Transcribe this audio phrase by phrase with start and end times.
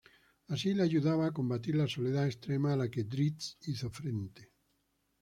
[0.47, 4.51] Así le ayudaba a combatir la soledad extrema a la que Drizzt hizo frente.